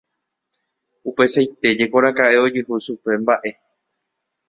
[1.09, 3.49] Upeichaite jekoraka'e ojehu chupe mba'e.